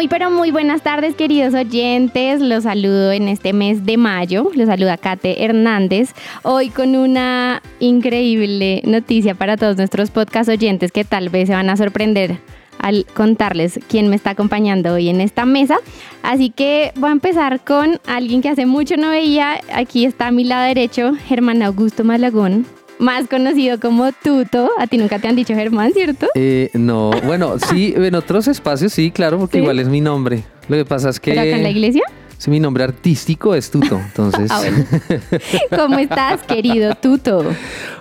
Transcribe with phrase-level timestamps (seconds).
[0.00, 4.66] Muy pero muy buenas tardes queridos oyentes, los saludo en este mes de mayo, los
[4.66, 11.28] saluda Kate Hernández, hoy con una increíble noticia para todos nuestros podcast oyentes que tal
[11.28, 12.38] vez se van a sorprender
[12.78, 15.76] al contarles quién me está acompañando hoy en esta mesa.
[16.22, 20.30] Así que voy a empezar con alguien que hace mucho no veía, aquí está a
[20.30, 22.64] mi lado derecho, Germán Augusto Malagón
[23.00, 24.70] más conocido como Tuto.
[24.78, 26.28] A ti nunca te han dicho Germán, ¿cierto?
[26.34, 29.62] Eh, no, bueno, sí, en otros espacios sí, claro, porque ¿Sí?
[29.62, 30.44] igual es mi nombre.
[30.68, 31.32] Lo que pasa es que...
[31.32, 32.02] ¿Pero acá en la iglesia?
[32.38, 34.50] Sí, mi nombre artístico es Tuto, entonces...
[34.50, 34.84] Ah, bueno.
[35.76, 37.44] ¿Cómo estás, querido Tuto?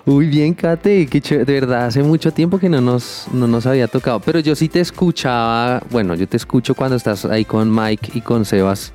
[0.06, 1.46] Uy, bien, Kate, qué chévere.
[1.46, 4.22] De verdad, hace mucho tiempo que no nos, no nos había tocado.
[4.22, 8.22] Pero yo sí te escuchaba, bueno, yo te escucho cuando estás ahí con Mike y
[8.22, 8.94] con Sebas,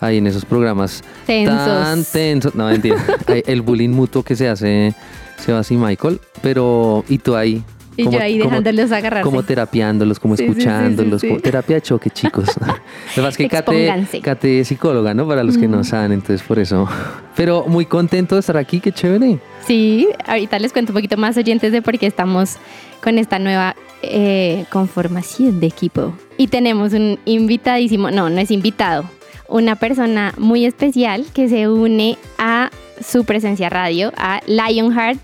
[0.00, 1.56] ahí en esos programas Tensos.
[1.56, 2.54] tan tensos.
[2.56, 2.96] No, mentira.
[3.46, 4.92] El bullying mutuo que se hace
[5.40, 7.62] Sebas y Michael, pero y tú ahí.
[7.96, 9.24] Y como- yo ahí como- dejándolos agarrarse.
[9.24, 12.48] Como terapiándolos, como Sí, sí, sí, sí, escuchándolos, como terapia de choque, chicos.
[13.16, 14.20] Lo es que Kate.
[14.22, 15.26] Kate es psicóloga, ¿no?
[15.26, 16.88] Para los que no saben, entonces por eso.
[17.36, 19.38] Pero muy contento de estar aquí, qué chévere.
[19.66, 22.56] Sí, ahorita les cuento un poquito más oyentes de por qué estamos
[23.02, 26.14] con esta nueva eh, conformación de equipo.
[26.38, 29.04] Y tenemos un invitadísimo, no, no es invitado,
[29.48, 35.18] una persona muy especial que se une a su presencia radio, a Lionheart.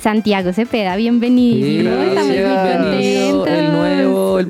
[0.00, 1.90] Santiago Cepeda, bienvenido.
[2.02, 3.79] Estamos muy Bienvenido, contentos.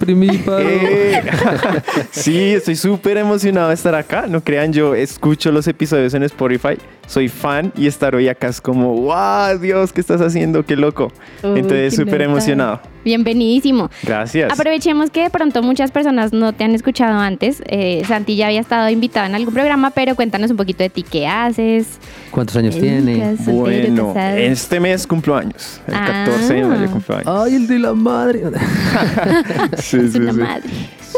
[0.61, 1.23] Eh,
[2.11, 4.27] sí, estoy súper emocionado de estar acá.
[4.29, 6.77] No crean, yo escucho los episodios en Spotify,
[7.07, 10.65] soy fan y estar hoy acá es como, wow, Dios, ¿qué estás haciendo?
[10.65, 11.13] Qué loco.
[11.43, 12.81] Uy, Entonces, súper emocionado.
[13.03, 13.89] Bienvenidísimo.
[14.03, 14.53] Gracias.
[14.53, 17.63] Aprovechemos que de pronto muchas personas no te han escuchado antes.
[17.67, 21.03] Eh, Santi ya había estado invitado en algún programa, pero cuéntanos un poquito de ti,
[21.03, 21.99] qué haces.
[22.31, 23.01] ¿Cuántos años ¿Te tiene?
[23.13, 25.81] dedicas, soltero, Bueno, este mes cumplo años.
[25.87, 26.25] El Ah.
[26.27, 27.27] 14 de mayo cumplo años.
[27.47, 28.43] Ay, el de la madre.
[29.79, 30.39] Sí, es sí, una sí.
[30.39, 30.71] madre.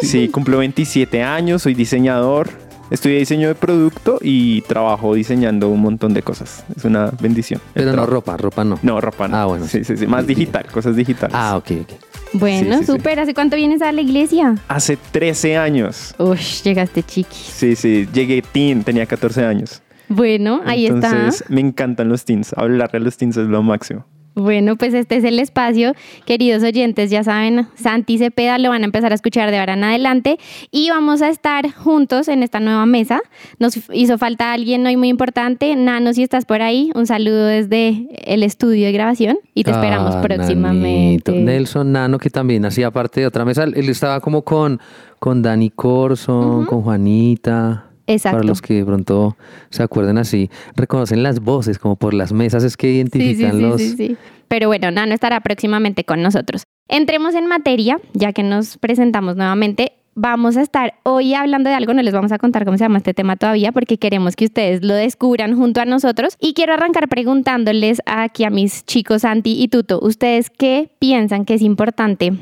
[0.03, 2.49] Sí, cumplo 27 años, soy diseñador.
[2.91, 6.63] Estudié diseño de producto y trabajo diseñando un montón de cosas.
[6.77, 7.59] Es una bendición.
[7.73, 8.79] Pero no ropa, ropa no.
[8.83, 9.37] No, ropa no.
[9.37, 9.67] Ah, bueno.
[9.67, 10.07] Sí, sí, sí.
[10.07, 11.35] Más digital, cosas digitales.
[11.35, 11.93] Ah, ok, ok.
[12.35, 12.93] Bueno, Sí, sí, sí.
[12.93, 13.19] súper.
[13.21, 14.57] ¿Hace cuánto vienes a la iglesia?
[14.69, 16.15] Hace 13 años.
[16.19, 17.35] Uy, llegaste chiqui.
[17.35, 18.07] Sí, sí.
[18.13, 19.81] Llegué teen, tenía 14 años.
[20.09, 21.47] Bueno, ahí Entonces, está.
[21.55, 22.53] me encantan los teens.
[22.55, 24.05] Hablarle a los teens es lo máximo.
[24.35, 25.93] Bueno, pues este es el espacio.
[26.25, 29.85] Queridos oyentes, ya saben, Santi Cepeda lo van a empezar a escuchar de ahora en
[29.85, 30.39] adelante
[30.71, 33.21] y vamos a estar juntos en esta nueva mesa.
[33.59, 35.77] Nos hizo falta alguien hoy muy importante.
[35.77, 40.15] Nano, si estás por ahí, un saludo desde el estudio de grabación y te esperamos
[40.15, 41.33] Ah, próximamente.
[41.33, 41.45] Nanito.
[41.53, 43.65] Nelson Nano, que también hacía parte de otra mesa.
[43.65, 44.81] Él estaba como con,
[45.19, 47.92] con Dani Corson, con Juanita.
[48.07, 48.39] Exacto.
[48.39, 49.37] Para los que de pronto
[49.71, 53.53] se acuerden así, reconocen las voces, como por las mesas es que Sí, sí, identifican
[53.57, 53.81] sí, los.
[53.81, 54.17] sí, sí.
[54.49, 56.65] Pero bueno, Nano estará próximamente con nosotros.
[56.89, 59.93] Entremos en materia, ya que nos presentamos nuevamente.
[60.15, 62.99] Vamos a estar hoy hablando de algo, no les vamos a contar cómo se llama
[62.99, 66.37] este tema todavía, porque queremos que ustedes lo descubran junto a nosotros.
[66.39, 71.55] Y quiero arrancar preguntándoles aquí a mis chicos Santi y Tuto, ¿ustedes qué piensan que
[71.55, 72.35] es importante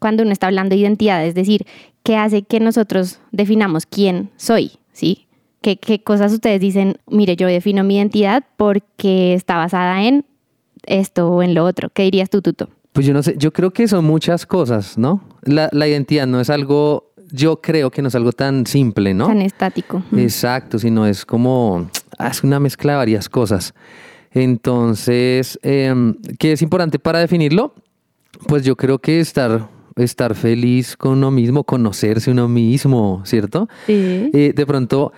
[0.00, 1.24] cuando uno está hablando de identidad?
[1.24, 1.64] Es decir,
[2.02, 4.72] ¿qué hace que nosotros definamos quién soy?
[4.92, 5.26] ¿Sí?
[5.60, 6.98] ¿Qué, qué cosas ustedes dicen?
[7.08, 10.24] Mire, yo defino mi identidad porque está basada en
[10.84, 11.90] esto o en lo otro.
[11.90, 12.68] ¿Qué dirías tú, Tuto?
[12.92, 15.22] Pues yo no sé, yo creo que son muchas cosas, ¿no?
[15.42, 19.28] La, la identidad no es algo, yo creo que no es algo tan simple, ¿no?
[19.28, 20.02] Tan estático.
[20.14, 21.88] Exacto, sino es como,
[22.18, 23.72] ah, es una mezcla de varias cosas.
[24.32, 27.74] Entonces, em, ¿qué es importante para definirlo?
[28.46, 33.68] Pues yo creo que estar, estar feliz con uno mismo, conocerse uno mismo, ¿cierto?
[33.86, 34.30] Sí.
[34.32, 35.12] Eh, de pronto,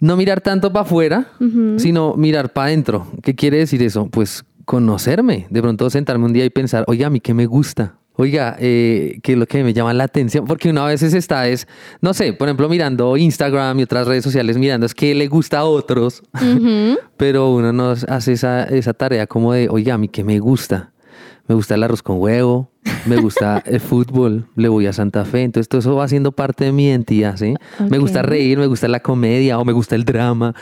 [0.00, 1.28] no mirar tanto para afuera,
[1.76, 3.06] sino mirar para adentro.
[3.22, 4.08] ¿Qué quiere decir eso?
[4.08, 5.46] Pues conocerme.
[5.50, 7.96] De pronto sentarme un día y pensar, oiga, a mí qué me gusta.
[8.14, 10.44] Oiga, eh, ¿qué es lo que me llama la atención?
[10.44, 11.66] Porque una vez está es,
[12.02, 15.60] no sé, por ejemplo, mirando Instagram y otras redes sociales, mirando es que le gusta
[15.60, 16.22] a otros,
[17.16, 20.92] pero uno no hace esa, esa tarea como de, oiga, a mí qué me gusta.
[21.46, 22.69] Me gusta el arroz con huevo,
[23.06, 26.64] me gusta el fútbol, le voy a Santa Fe, entonces todo eso va siendo parte
[26.64, 27.54] de mi identidad, ¿sí?
[27.88, 30.54] Me gusta reír, me gusta la comedia o me gusta el drama,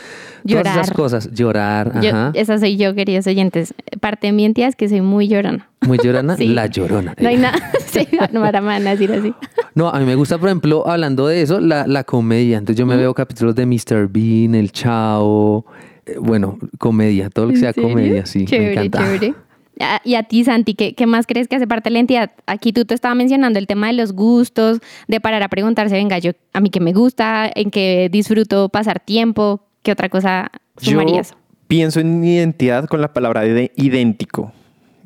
[0.47, 0.93] todas esas Llorar.
[0.93, 3.73] cosas, llorar, Yo- ajá, esa soy yo, queridos oyentes.
[4.01, 5.69] Parte de mi identidad es que soy muy llorona.
[5.87, 6.47] muy llorona, Sí.
[6.47, 7.13] la llorona.
[7.19, 7.57] No hay nada.
[7.85, 9.33] sí, no para más decir así.
[9.75, 12.57] No, a mí me gusta, por ejemplo, hablando de eso, la, la comedia.
[12.57, 14.07] Entonces yo me veo capítulos de Mr.
[14.09, 15.65] Bean, El Chao,
[16.05, 17.89] eh, bueno, comedia, todo lo que ¿En sea serio?
[17.89, 18.99] comedia, sí, Chévere, me encanta.
[19.05, 19.33] chévere.
[20.03, 22.31] Y a ti, Santi, ¿qué, qué más crees que hace parte de la identidad?
[22.47, 26.19] Aquí tú te estabas mencionando el tema de los gustos, de parar a preguntarse, venga,
[26.19, 30.91] yo a mí qué me gusta, en qué disfruto pasar tiempo, ¿qué otra cosa Yo
[30.91, 31.33] sumarías?
[31.67, 34.51] pienso en identidad con la palabra de idéntico.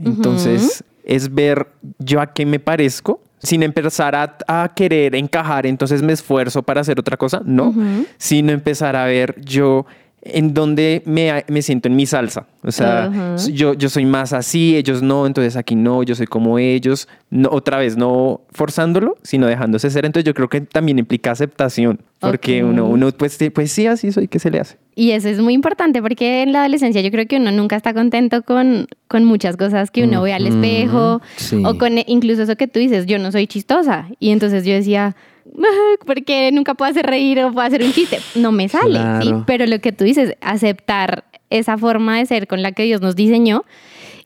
[0.04, 1.68] Entonces, es ver
[2.00, 6.82] yo a qué me parezco sin empezar a, a querer encajar, entonces me esfuerzo para
[6.82, 7.76] hacer otra cosa, no,
[8.18, 9.86] sino empezar a ver yo
[10.26, 12.48] en dónde me, me siento en mi salsa.
[12.64, 13.52] O sea, Ujú.
[13.52, 17.10] yo, yo soy más así, ellos no, entonces aquí no, yo soy como ellos.
[17.30, 20.06] No, otra vez, no forzándolo, sino dejándose ser.
[20.06, 22.70] Entonces yo creo que también implica aceptación, porque Ok.
[22.70, 24.78] uno, uno pues, sí- pues sí, así soy, ¿qué se le hace?
[24.96, 27.94] Y eso es muy importante porque en la adolescencia yo creo que uno nunca está
[27.94, 31.64] contento con, con muchas cosas que uno ve al espejo sí.
[31.66, 34.08] o con incluso eso que tú dices, yo no soy chistosa.
[34.20, 35.16] Y entonces yo decía,
[36.06, 38.20] porque nunca puedo hacer reír o puedo hacer un chiste.
[38.36, 39.34] No me sale, ¿sí?
[39.46, 43.16] Pero lo que tú dices, aceptar esa forma de ser con la que Dios nos
[43.16, 43.64] diseñó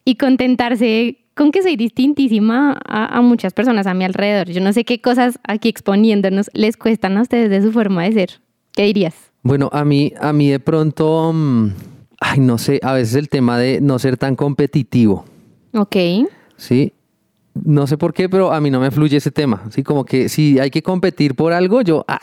[0.05, 4.49] y contentarse con que soy distintísima a, a muchas personas a mi alrededor.
[4.49, 8.11] Yo no sé qué cosas aquí exponiéndonos les cuestan a ustedes de su forma de
[8.13, 8.29] ser.
[8.73, 9.13] ¿Qué dirías?
[9.43, 11.69] Bueno, a mí, a mí de pronto, mm,
[12.19, 15.25] ay, no sé, a veces el tema de no ser tan competitivo,
[15.73, 15.95] Ok.
[16.57, 16.93] ¿sí?
[17.63, 19.83] No sé por qué, pero a mí no me fluye ese tema, ¿sí?
[19.83, 22.19] Como que si hay que competir por algo, yo, ah,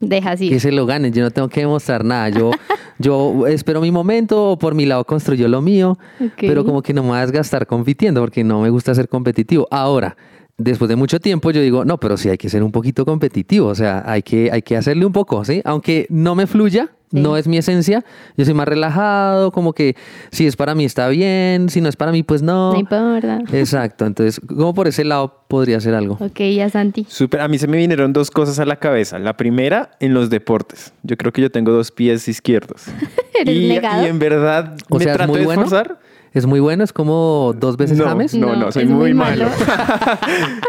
[0.00, 0.48] Deja así.
[0.48, 2.50] que se lo ganen, yo no tengo que demostrar nada, yo,
[2.98, 5.98] yo espero mi momento, o por mi lado construyo lo mío,
[6.38, 9.68] pero como que no me voy a desgastar compitiendo porque no me gusta ser competitivo.
[9.70, 10.16] Ahora,
[10.62, 13.68] después de mucho tiempo yo digo, no, pero sí hay que ser un poquito competitivo,
[13.68, 15.62] o sea, hay que, hay que hacerle un poco, ¿sí?
[15.64, 17.18] Aunque no me fluya, Sí.
[17.18, 18.04] no es mi esencia,
[18.36, 19.96] yo soy más relajado, como que
[20.30, 22.72] si es para mí está bien, si no es para mí, pues no.
[22.72, 23.40] No importa.
[23.52, 26.18] Exacto, entonces, como por ese lado podría ser algo.
[26.20, 27.04] Ok, ya Santi.
[27.08, 29.18] Súper, a mí se me vinieron dos cosas a la cabeza.
[29.18, 30.92] La primera, en los deportes.
[31.02, 32.84] Yo creo que yo tengo dos pies izquierdos.
[33.40, 34.06] ¿Eres y, negado?
[34.06, 35.62] y en verdad O me sea, es trato muy de bueno.
[36.32, 38.34] Es muy bueno, es como dos veces No, James.
[38.34, 39.46] no, No, soy es muy, muy malo.
[39.46, 40.18] malo.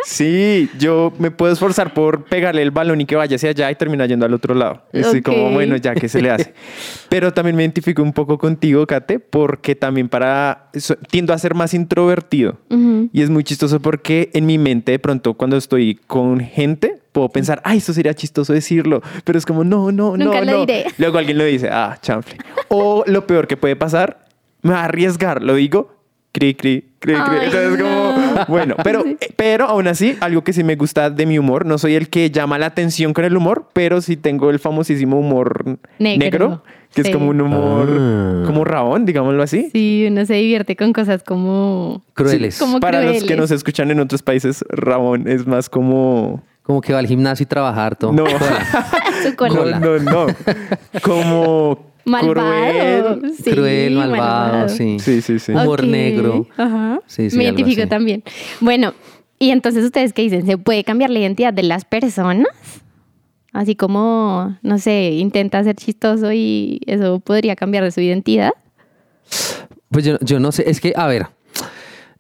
[0.06, 3.76] sí, yo me puedo esforzar por pegarle el balón y que vaya hacia allá y
[3.76, 4.82] termina yendo al otro lado.
[4.92, 5.26] Estoy Ok.
[5.26, 6.54] como, bueno, ya que se le hace.
[7.10, 10.70] Pero también me identifico un poco contigo, Kate, porque también para...
[10.76, 12.58] so- tiendo a ser más introvertido.
[12.70, 13.10] Ujú.
[13.14, 17.30] Y es muy chistoso porque en mi mente, de pronto, cuando estoy con gente, puedo
[17.30, 19.02] pensar, ay, esto sería chistoso decirlo.
[19.24, 20.60] Pero es como, no, no, Nunca no, lo no.
[20.66, 20.86] diré.
[20.98, 22.38] Luego alguien lo dice, ah, chanfle.
[22.70, 24.26] O lo peor que puede pasar,
[24.62, 25.96] me va a arriesgar, lo digo,
[26.32, 27.16] cri, cri, cri, cri.
[27.16, 28.46] Ay, Entonces, como, no.
[28.48, 29.18] bueno, pero, Sí.
[29.36, 32.30] pero aún así, algo que sí me gusta de mi humor, no soy el que
[32.32, 36.20] llama la atención con el humor, pero sí tengo el famosísimo humor Negro.
[36.26, 36.64] negro,
[36.94, 37.10] que Sí.
[37.10, 38.44] es como un humor, Ah.
[38.46, 39.70] como rabón, digámoslo así.
[39.74, 42.02] Sí, uno se divierte con cosas como...
[42.14, 42.58] Crueles.
[42.60, 46.44] Como Para los que nos escuchan en otros países, Rabón es más como...
[46.64, 48.14] Como que va al gimnasio y trabajar todo.
[48.14, 48.24] No,
[49.24, 49.80] Su cola.
[49.80, 50.28] no, no, no.
[51.04, 53.20] Como Malvado.
[53.20, 53.34] cruel.
[53.36, 54.98] Sí, Cruel, malvado, sí.
[55.00, 55.52] Sí, sí, sí.
[55.52, 56.48] Humor negro.
[56.58, 57.00] Ajá.
[57.08, 58.24] Sí, sí, Me identifico también.
[58.60, 58.94] Bueno,
[59.40, 62.48] y entonces ustedes qué dicen, ¿se puede cambiar la identidad de las personas?
[63.54, 68.52] Así como, no sé, intenta ser chistoso y eso podría cambiar de su identidad.
[69.90, 71.28] Pues yo, yo no sé, es que, a ver,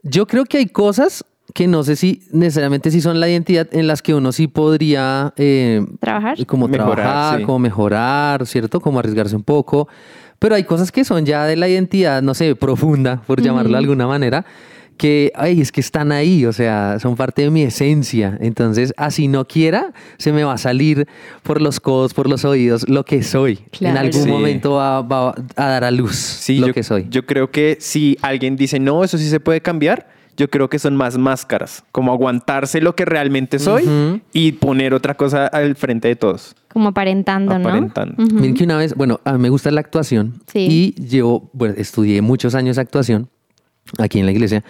[0.04, 1.24] yo creo que hay cosas
[1.54, 5.34] que no sé si necesariamente si son la identidad en las que uno sí podría
[5.38, 6.46] eh, ¿Trabajar?
[6.46, 7.46] como Mejorar, trabajar, sí.
[7.46, 8.80] como mejorar, ¿cierto?
[8.80, 9.88] Como arriesgarse un poco.
[10.40, 13.78] Pero hay cosas que son ya de la identidad, no sé, profunda, por llamarlo de
[13.78, 14.44] alguna manera,
[14.98, 18.38] que, ay, es que están ahí, o sea, son parte de mi esencia.
[18.40, 21.08] Entonces, así no quiera, se me va a salir
[21.44, 23.58] por los codos, por los oídos, lo que soy.
[23.72, 23.96] Claro.
[24.00, 24.30] En algún Sí.
[24.30, 27.08] momento va, va a dar a luz Sí, lo yo, que soy.
[27.10, 30.80] yo creo que si alguien dice, no, eso sí se puede cambiar, yo creo que
[30.80, 36.08] son más máscaras, como aguantarse lo que realmente soy y poner otra cosa al frente
[36.08, 36.56] de todos.
[36.74, 37.68] Como aparentando, ¿no?
[37.70, 38.24] Aparentando.
[38.24, 38.36] Ujú.
[38.36, 40.94] Miren que una vez, bueno, a mí me gusta la actuación Sí.
[40.98, 43.30] y llevo, bueno, estudié muchos años actuación
[43.98, 44.64] aquí en la iglesia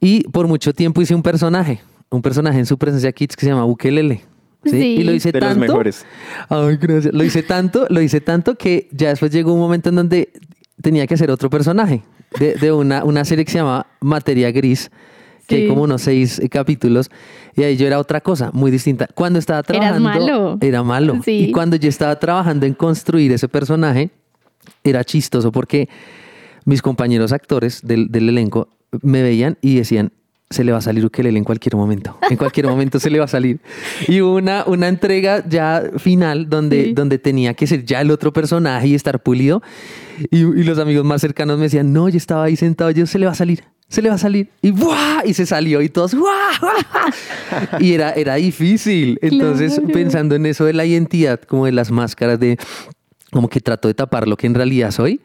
[0.00, 3.50] y por mucho tiempo hice un personaje, un personaje en su presencia kids que se
[3.52, 4.22] llama Bukelele.
[4.64, 4.70] ¿sí?
[4.70, 4.96] Sí.
[4.98, 5.60] Y lo hice De los tanto.
[5.60, 6.04] mejores.
[6.48, 7.12] Ay, gracias.
[7.14, 10.30] Lo hice tanto, lo hice tanto que ya después llegó un momento en donde
[10.82, 12.02] tenía que hacer otro personaje
[12.38, 14.90] de, de una, una serie que se llama Materia Gris,
[15.46, 15.62] que Sí.
[15.62, 17.10] hay como unos seis eh, capítulos,
[17.54, 19.06] y ahí yo era otra cosa, muy distinta.
[19.14, 20.00] Cuando estaba Eras trabajando...
[20.08, 20.58] malo.
[20.60, 21.20] Era malo.
[21.24, 21.46] Sí.
[21.48, 24.10] Y cuando yo estaba trabajando en construir ese personaje,
[24.82, 25.88] era chistoso porque
[26.64, 28.68] mis compañeros actores del, del elenco
[29.02, 30.12] me veían y decían,
[30.54, 32.16] se le va a salir ukelele en cualquier momento.
[32.30, 33.58] En cualquier momento se le va a salir.
[34.08, 36.92] Y una, una entrega ya final donde, Sí.
[36.94, 39.62] donde tenía que ser ya el otro personaje y estar pulido.
[40.30, 43.18] Y, y los amigos más cercanos me decían, no, yo estaba ahí sentado, yo se
[43.18, 43.64] le va a salir.
[43.88, 44.48] Se le va a salir.
[44.62, 45.22] Y ¡buah!
[45.26, 47.10] Y se salió y todos ¡buah!
[47.80, 49.18] Y era, era difícil.
[49.22, 49.92] Entonces, Claro.
[49.92, 52.56] pensando en eso de la identidad, como de las máscaras de
[53.30, 55.20] como que trato de tapar lo que en realidad soy,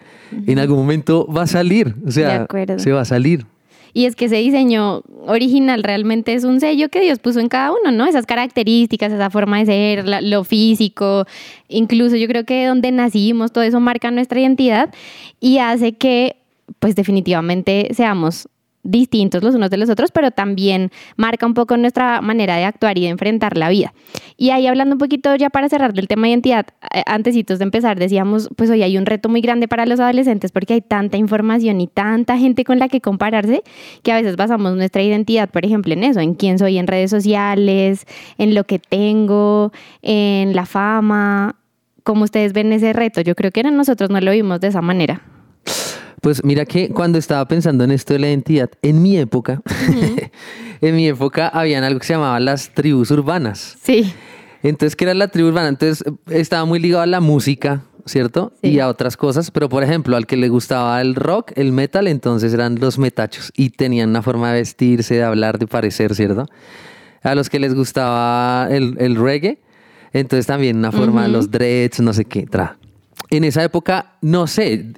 [0.47, 1.95] en algún momento va a salir.
[2.05, 3.45] O sea, se va a salir.
[3.93, 7.71] Y es que ese diseño original realmente es un sello que Dios puso en cada
[7.71, 8.05] uno, ¿no?
[8.05, 11.25] Esas características, esa forma de ser, lo físico,
[11.67, 14.93] incluso yo creo que donde nacimos, todo eso marca nuestra identidad
[15.39, 16.35] y hace que,
[16.79, 18.47] pues definitivamente seamos
[18.83, 22.97] distintos los unos de los otros, pero también marca un poco nuestra manera de actuar
[22.97, 23.93] y de enfrentar la vida.
[24.37, 27.65] Y ahí hablando un poquito ya para cerrar del tema de identidad, eh, antesitos de
[27.65, 31.17] empezar, decíamos, pues hoy hay un reto muy grande para los adolescentes porque hay tanta
[31.17, 33.63] información y tanta gente con la que compararse
[34.01, 37.11] que a veces basamos nuestra identidad, por ejemplo, en eso, en quién soy en redes
[37.11, 38.05] sociales,
[38.37, 39.71] en lo que tengo,
[40.01, 41.55] en la fama.
[42.03, 43.21] ¿Cómo ustedes ven ese reto?
[43.21, 45.21] Yo creo que nosotros no lo vimos de esa manera.
[46.21, 49.61] Pues mira que cuando estaba pensando en esto de la identidad, en mi época,
[50.81, 53.77] en mi época habían algo que se llamaba las tribus urbanas.
[53.81, 54.13] Sí.
[54.63, 55.69] Entonces, ¿qué era la tribu urbana?
[55.69, 58.51] Entonces, estaba muy ligado a la música, ¿cierto?
[58.61, 58.71] Sí.
[58.71, 59.51] Y a otras cosas.
[59.51, 63.53] Pero, por ejemplo, al que le gustaba el rock, el metal, entonces eran los metachos.
[63.55, 66.45] Y tenían una forma de vestirse, de hablar, de parecer, ¿cierto?
[67.23, 69.59] A los que les gustaba el, el reggae,
[70.11, 71.31] entonces también una forma, Ujú.
[71.31, 72.77] los dreads, no sé qué, tra.
[73.31, 74.93] En esa época, no sé,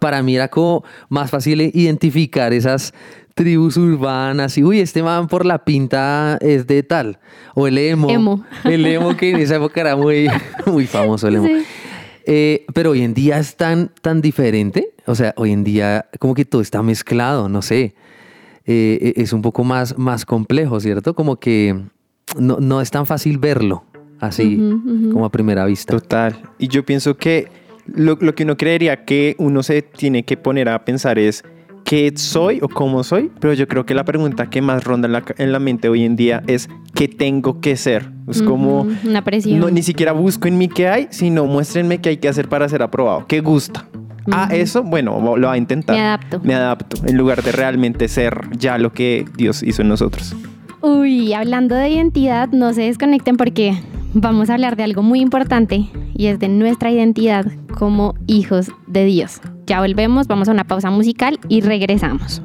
[0.00, 2.92] para mí era como más fácil identificar esas
[3.34, 7.20] tribus urbanas y, uy, este man por la pinta es de tal.
[7.54, 8.10] O el emo.
[8.10, 8.44] Emo.
[8.64, 10.28] El emo que en esa época era muy,
[10.66, 11.46] muy famoso el emo.
[11.46, 11.64] Sí.
[12.26, 14.92] Eh, pero hoy en día es tan, tan diferente.
[15.06, 17.94] O sea, hoy en día como que todo está mezclado, no sé.
[18.66, 21.14] Eh, es un poco más, más complejo, ¿cierto?
[21.14, 21.80] Como que
[22.38, 23.84] no, no es tan fácil verlo
[24.20, 24.56] así,
[25.12, 25.94] como a primera vista.
[25.94, 26.42] Total.
[26.58, 27.48] Y yo pienso que
[27.94, 31.44] lo, lo que uno creería que uno se tiene que poner a pensar es
[31.84, 35.12] qué soy o cómo soy, pero yo creo que la pregunta que más ronda en
[35.12, 38.10] la, en la mente hoy en día es qué tengo que ser.
[38.28, 39.58] Es como, Una presión.
[39.58, 42.68] no, ni siquiera busco en mí qué hay, sino muéstrenme qué hay que hacer para
[42.68, 43.86] ser aprobado, qué gusta.
[44.30, 44.56] Ah, Ujú.
[44.56, 45.96] eso, bueno, lo va a intentar.
[45.96, 46.40] Me adapto.
[46.44, 50.36] Me adapto, en lugar de realmente ser ya lo que Dios hizo en nosotros.
[50.82, 53.78] Uy, hablando de identidad, no se desconecten porque
[54.14, 57.46] vamos a hablar de algo muy importante y es de nuestra identidad
[57.78, 59.40] como hijos de Dios.
[59.66, 62.42] Ya volvemos, vamos a una pausa musical y regresamos.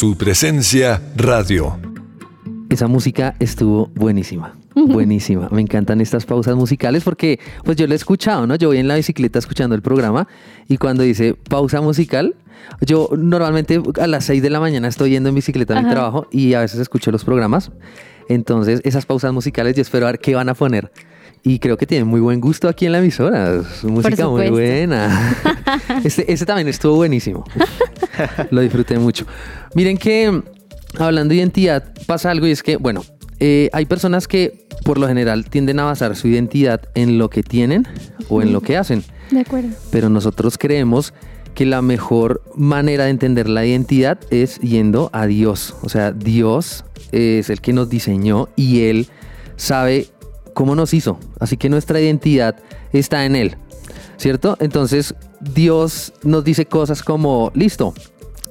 [0.00, 1.78] Su presencia radio.
[2.70, 4.56] Esa música estuvo buenísima.
[4.74, 5.50] Buenísima.
[5.50, 8.54] Me encantan estas pausas musicales porque pues yo lo he escuchado, ¿no?
[8.54, 10.26] Yo voy en la bicicleta escuchando el programa
[10.68, 12.34] y cuando dice pausa musical,
[12.80, 16.28] yo normalmente a las 6 de la mañana estoy yendo en bicicleta a mi trabajo
[16.30, 17.70] y a veces escucho los programas.
[18.30, 20.90] Entonces, esas pausas musicales yo espero a ver qué van a poner.
[21.42, 23.56] Y creo que tienen muy buen gusto aquí en la emisora.
[23.56, 25.36] Es música muy buena.
[26.04, 27.44] Este, este también estuvo buenísimo.
[28.50, 29.26] Lo disfruté mucho.
[29.74, 30.42] Miren que
[30.98, 33.04] hablando de identidad pasa algo y es que, bueno,
[33.38, 37.42] eh, hay personas que por lo general tienden a basar su identidad en lo que
[37.42, 37.86] tienen
[38.28, 39.04] o en lo que hacen.
[39.30, 39.70] De acuerdo.
[39.90, 41.14] Pero nosotros creemos
[41.54, 45.74] que la mejor manera de entender la identidad es yendo a Dios.
[45.82, 49.08] O sea, Dios es el que nos diseñó y Él
[49.56, 50.08] sabe
[50.54, 51.18] cómo nos hizo.
[51.38, 52.56] Así que nuestra identidad
[52.92, 53.56] está en Él.
[54.20, 54.58] ¿Cierto?
[54.60, 57.94] Entonces Dios nos dice cosas como, listo,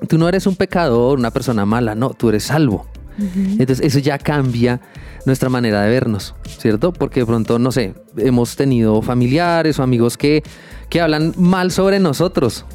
[0.08, 2.88] tú no eres un pecador, una persona mala, no, tú eres salvo.
[3.20, 4.82] Entonces eso ya cambia
[5.28, 6.92] nuestra manera de vernos, ¿cierto?
[6.92, 10.42] Porque de pronto, no sé, hemos tenido familiares o amigos que,
[10.90, 12.66] que hablan mal sobre nosotros.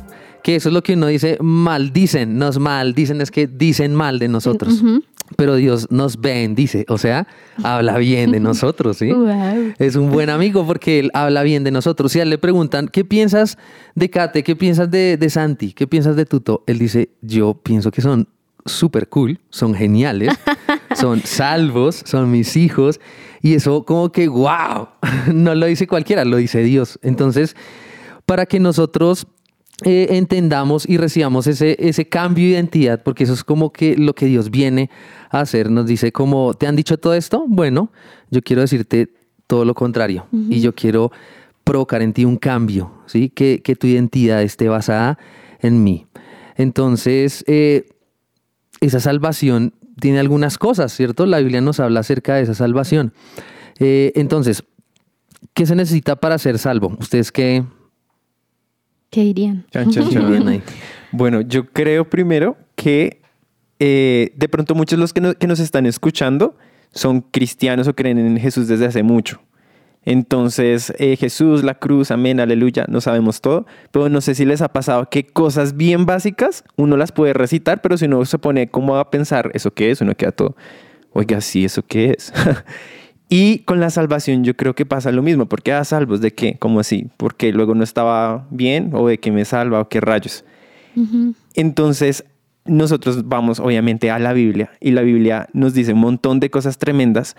[0.44, 4.28] Que eso es lo que uno dice, maldicen, nos maldicen, es que dicen mal de
[4.28, 4.84] nosotros.
[5.36, 7.26] Pero Dios nos bendice, o sea,
[7.62, 9.10] habla bien de nosotros, ¿sí?
[9.10, 9.72] Wow.
[9.78, 12.12] Es un buen amigo porque él habla bien de nosotros.
[12.12, 13.56] Si a él le preguntan, ¿qué piensas
[13.94, 14.42] de Kate?
[14.42, 15.72] ¿Qué piensas de, de Santi?
[15.72, 16.62] ¿Qué piensas de Tuto?
[16.66, 18.28] Él dice, yo pienso que son
[18.66, 20.34] súper cool, son geniales,
[20.94, 23.00] son salvos, son mis hijos.
[23.42, 24.88] Y eso como que, wow,
[25.32, 26.98] no lo dice cualquiera, lo dice Dios.
[27.02, 27.56] Entonces,
[28.26, 29.26] para que nosotros
[29.84, 34.14] eh, entendamos y recibamos ese, ese cambio de identidad, porque eso es como que lo
[34.14, 34.90] que Dios viene
[35.30, 35.70] a hacer.
[35.70, 37.44] Nos dice como, ¿te han dicho todo esto?
[37.46, 37.90] Bueno,
[38.30, 39.10] yo quiero decirte
[39.46, 40.26] todo lo contrario.
[40.32, 41.12] Y yo quiero
[41.64, 43.28] provocar en ti un cambio, ¿sí?
[43.28, 45.18] Que, que tu identidad esté basada
[45.60, 46.06] en mí.
[46.56, 47.86] Entonces, eh,
[48.80, 51.26] esa salvación tiene algunas cosas, ¿cierto?
[51.26, 53.12] La Biblia nos habla acerca de esa salvación.
[53.78, 54.64] Eh, entonces,
[55.52, 56.96] ¿qué se necesita para ser salvo?
[56.98, 57.64] ¿Ustedes qué,
[59.14, 59.64] ¿Qué dirían?
[59.71, 60.62] Chan, chan, chan.
[61.12, 63.21] Bueno, yo creo primero que
[63.78, 66.56] eh, de pronto muchos de los que, no- que nos están escuchando
[66.92, 69.40] son cristianos o creen en Jesús desde hace mucho.
[70.06, 74.61] Entonces, eh, Jesús, la cruz, amén, aleluya, no sabemos todo, pero no sé si les
[74.61, 78.68] ha pasado que cosas bien básicas uno las puede recitar, pero si uno se pone
[78.68, 80.00] como a pensar, ¿eso qué es?
[80.02, 80.56] Uno queda todo,
[81.12, 82.33] oiga, sí, ¿eso qué es?
[83.36, 86.56] y con la salvación yo creo que pasa lo mismo, porque a salvos de qué,
[86.60, 87.08] ¿cómo así?
[87.16, 90.44] Porque luego no estaba bien o de que me salva o qué rayos.
[91.54, 92.24] Entonces,
[92.64, 96.78] nosotros vamos obviamente a la Biblia y la Biblia nos dice un montón de cosas
[96.78, 97.34] tremendas,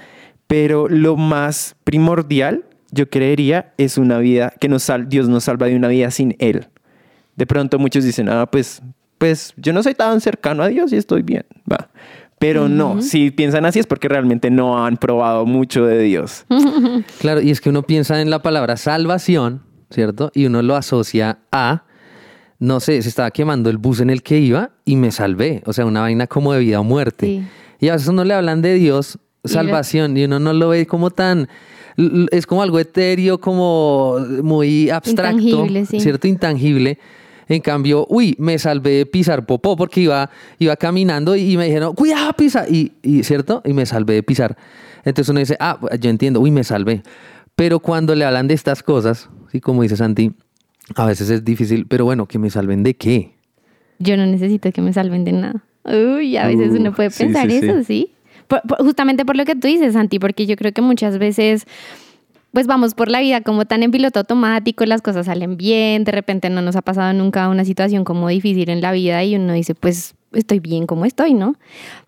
[0.47, 5.67] pero lo más primordial, yo creería, es una vida que nos sal- Dios nos salva
[5.67, 6.67] de una vida sin Él.
[7.37, 8.81] De pronto muchos dicen, ah, pues,
[9.17, 11.89] pues yo no soy tan cercano a Dios y estoy bien, va.
[12.45, 16.45] Pero no, si piensan así es porque realmente no han probado mucho de Dios.
[17.19, 20.31] Claro, y es que uno piensa en la palabra salvación, ¿cierto?
[20.35, 21.83] Y uno lo asocia a,
[22.59, 25.63] no sé, se estaba quemando el bus en el que iba y me salvé.
[25.65, 27.25] O sea, una vaina como de vida o muerte.
[27.25, 27.43] Sí.
[27.79, 30.85] Y a veces uno le hablan de Dios, Y salvación, y uno no lo ve
[30.85, 31.47] como tan...
[32.31, 35.99] Es como algo etéreo, como muy abstracto, Intangible, sí.
[35.99, 36.27] ¿cierto?
[36.27, 36.99] Intangible.
[37.47, 41.93] En cambio, uy, me salvé de pisar popó porque iba, iba caminando y me dijeron,
[41.93, 42.65] cuidado, pisa.
[42.67, 43.61] Y, y, ¿cierto?
[43.65, 44.57] Y me salvé de pisar.
[45.03, 47.03] Entonces uno dice, ah, yo entiendo, uy, me salvé.
[47.55, 50.31] Pero cuando le hablan de estas cosas, sí, como dice Santi,
[50.95, 53.33] a veces es difícil, pero bueno, que me salven de qué.
[53.99, 55.63] Yo no necesito que me salven de nada.
[55.85, 57.65] Uy, a veces Uh, uno puede pensar sí, sí.
[57.67, 58.11] eso, ¿sí?
[58.47, 61.65] Por- por- justamente por lo que tú dices, Santi, porque yo creo que muchas veces
[62.55, 66.13] pues vamos por la vida como tan en piloto automático, las cosas salen bien, de
[66.13, 69.51] repente no nos ha pasado nunca una situación como difícil en la vida y uno
[69.51, 71.55] dice, pues estoy bien como estoy, ¿no?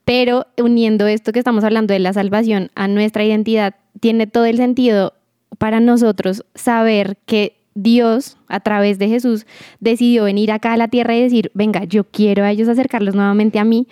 [0.05, 4.55] Pero uniendo esto que estamos hablando de la salvación a nuestra identidad, tiene todo el
[4.55, 5.15] sentido
[5.57, 9.45] para nosotros saber que Dios, a través de Jesús,
[9.81, 13.60] decidió venir acá a la tierra y decir, venga, yo quiero a ellos acercarlos nuevamente
[13.60, 13.86] a mí,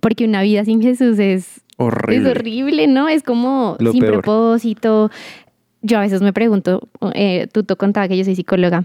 [0.00, 2.30] porque una vida sin Jesús es Horrible.
[2.30, 3.08] es horrible, ¿no?
[3.08, 4.14] Es como Lo sin peor.
[4.20, 5.10] propósito.
[5.82, 8.84] Yo a veces me pregunto, eh, tú te contaba que yo soy psicóloga.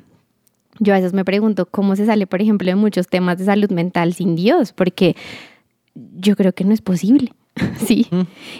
[0.79, 3.69] Yo a veces me pregunto cómo se sale, por ejemplo, de muchos temas de salud
[3.71, 5.15] mental sin Dios, porque
[5.93, 7.31] yo creo que no es posible.
[7.85, 8.07] Sí.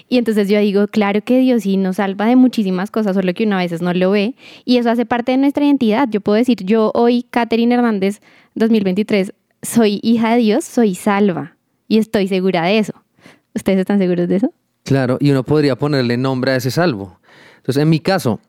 [0.08, 3.43] Y entonces yo digo, claro que Dios sí nos salva de muchísimas cosas, solo que
[3.45, 4.36] uno a veces no lo ve.
[4.63, 6.08] Y eso hace parte de nuestra identidad.
[6.10, 8.21] Yo puedo decir, yo hoy, Catherine Hernández,
[8.56, 11.58] 2023, soy hija de Dios, soy salva.
[11.88, 12.93] Y estoy segura de eso.
[13.54, 14.54] ¿Ustedes están seguros de eso?
[14.84, 17.19] Claro, y uno podría ponerle nombre a ese salvo.
[17.65, 18.39] Entonces, en mi caso,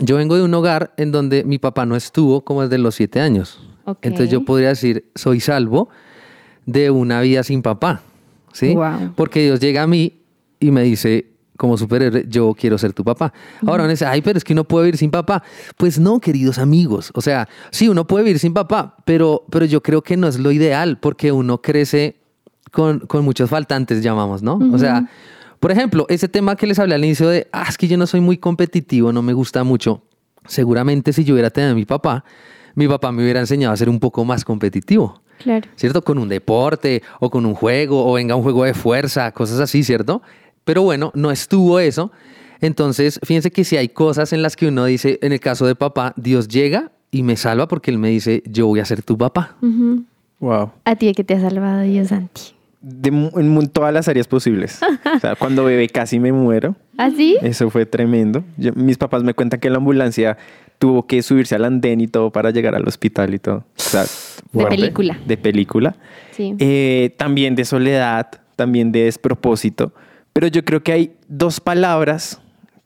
[0.00, 3.18] yo vengo de un hogar en donde mi papá no estuvo como desde los siete
[3.18, 3.58] años.
[4.02, 5.88] Entonces yo podría decir, soy salvo
[6.66, 8.02] de una vida sin papá.
[8.52, 8.74] ¿Sí?
[8.74, 9.14] Guau.
[9.16, 10.20] Porque Dios llega a mí
[10.60, 13.32] y me dice, como superhéroe, yo quiero ser tu papá.
[13.66, 15.42] Ahora uno dice, ay, pero es que uno puede vivir sin papá.
[15.78, 17.12] Pues no, queridos amigos.
[17.14, 20.38] O sea, sí, uno puede vivir sin papá, pero, pero yo creo que no es
[20.38, 22.20] lo ideal porque uno crece
[22.72, 24.60] con, con muchos faltantes, llamamos, ¿no?
[24.70, 25.08] O sea,
[25.60, 28.06] por ejemplo, ese tema que les hablé al inicio de, ah, es que yo no
[28.06, 30.02] soy muy competitivo, no me gusta mucho.
[30.46, 32.24] Seguramente si yo hubiera tenido a mi papá,
[32.74, 35.20] mi papá me hubiera enseñado a ser un poco más competitivo.
[35.38, 35.68] Claro.
[35.74, 36.02] ¿cierto?
[36.02, 39.82] Con un deporte o con un juego o venga un juego de fuerza, cosas así,
[39.82, 40.20] ¿cierto?
[40.64, 42.12] Pero bueno, no estuvo eso.
[42.60, 45.74] Entonces, fíjense que si hay cosas en las que uno dice, en el caso de
[45.74, 49.16] papá, Dios llega y me salva porque Él me dice, yo voy a ser tu
[49.16, 49.56] papá.
[50.40, 50.72] Wow.
[50.84, 52.54] ¿A ti qué te ha salvado Dios, Santi?
[52.82, 54.80] De en todas las áreas posibles.
[55.16, 56.76] O sea, cuando bebé casi me muero.
[56.96, 57.36] ¿Ah, sí?
[57.42, 58.42] Eso fue tremendo.
[58.56, 60.38] Yo- mis papás me cuentan que la ambulancia
[60.78, 63.56] tuvo que subirse al andén y todo para llegar al hospital y todo.
[63.58, 64.04] O sea,
[64.50, 64.76] fuerte.
[64.76, 65.18] película.
[65.26, 65.96] De película.
[66.30, 66.54] Sí.
[66.58, 69.92] Eh, también de soledad, también de despropósito.
[70.32, 72.40] Pero yo creo que hay dos palabras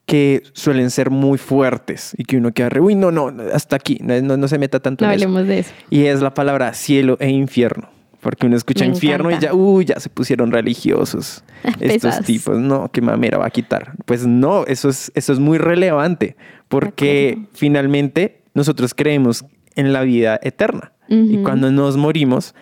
[0.07, 3.99] que suelen ser muy fuertes y que uno queda re, uy, no, no, hasta aquí,
[4.03, 5.25] no, no- no se meta tanto no en eso".
[5.29, 5.71] hablemos de eso.
[5.89, 7.89] Y es la palabra cielo e infierno.
[8.25, 11.45] Porque uno escucha infierno y ya, uy, ya se pusieron religiosos.
[11.81, 13.93] Estos tipos, no, qué mamera va a quitar.
[14.07, 16.35] Pues no, eso es, eso es muy relevante.
[16.69, 19.45] Porque finalmente nosotros creemos
[19.77, 20.93] en la vida eterna.
[21.07, 21.43] Y Ujú.
[21.43, 22.55] cuando nos morimos,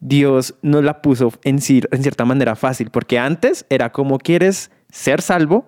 [0.00, 2.90] Dios nos la puso en, en cierta manera fácil.
[2.90, 5.66] Porque antes era como quieres ser salvo,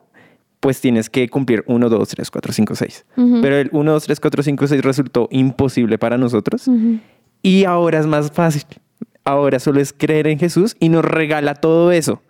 [0.60, 3.06] pues tienes que cumplir 1, 2, 3, 4, 5, 6.
[3.16, 3.40] Ujú.
[3.40, 6.68] Pero el 1, 2, 3, 4, 5, 6 resultó imposible para nosotros.
[6.68, 6.98] Ujú.
[7.40, 8.64] Y ahora es más fácil.
[9.28, 12.22] Ahora solo es creer en Jesús y nos regala todo eso.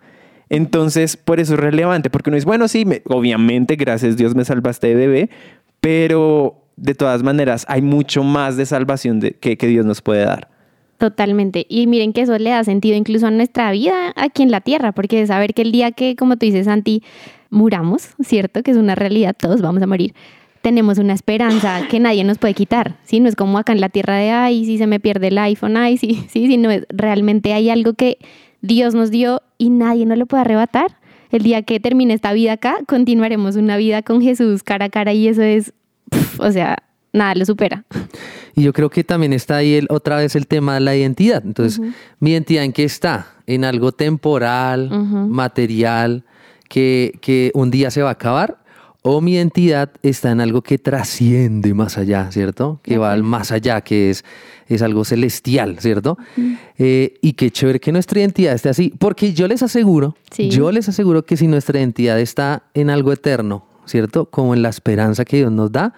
[0.49, 4.43] Entonces, por eso es relevante, porque uno dice, bueno, sí, me- obviamente, gracias Dios me
[4.43, 5.29] salvaste de bebé,
[5.79, 10.49] pero de todas maneras hay mucho más de salvación que, que Dios nos puede dar.
[10.97, 11.65] Totalmente.
[11.69, 14.91] Y miren que eso le da sentido incluso a nuestra vida aquí en la tierra,
[14.91, 17.01] porque saber que el día que, como tú dices, Santi,
[17.49, 18.61] muramos, ¿cierto?
[18.63, 20.13] Que es una realidad, todos vamos a morir.
[20.61, 23.19] Tenemos una esperanza que nadie nos puede quitar, ¿sí?
[23.19, 25.77] No es como acá en la tierra de, ay, si se me pierde el iPhone,
[25.77, 28.17] ay, sí, sí, sí, no es, realmente hay algo que
[28.61, 30.97] Dios nos dio y nadie nos lo puede arrebatar.
[31.31, 35.13] El día que termine esta vida acá, continuaremos una vida con Jesús cara a cara
[35.13, 35.73] y eso es,
[36.09, 36.77] pf, o sea,
[37.13, 37.85] nada lo supera.
[38.55, 41.43] Y yo creo que también está ahí el, otra vez el tema de la identidad.
[41.45, 41.81] Entonces,
[42.19, 43.27] ¿mi identidad en qué está?
[43.45, 44.89] En algo temporal,
[45.29, 46.23] material,
[46.67, 48.58] que, que un día se va a acabar.
[49.01, 52.79] O mi identidad está en algo que trasciende más allá, ¿cierto?
[52.83, 54.25] Que va al más allá, que es,
[54.67, 56.17] es algo celestial, ¿cierto?
[56.77, 58.93] Eh, y qué chévere que nuestra identidad esté así.
[58.99, 60.49] Porque yo les aseguro, Sí.
[60.49, 64.25] yo les aseguro que si nuestra identidad está en algo eterno, ¿cierto?
[64.25, 65.93] Como en la esperanza que Dios nos da,